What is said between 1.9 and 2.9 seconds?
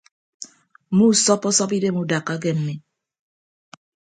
udakka ke mmi.